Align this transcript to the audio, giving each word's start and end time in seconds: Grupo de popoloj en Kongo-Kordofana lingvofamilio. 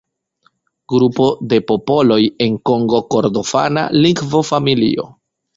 Grupo 0.93 1.27
de 1.51 1.59
popoloj 1.73 2.19
en 2.47 2.57
Kongo-Kordofana 2.71 3.87
lingvofamilio. 4.03 5.11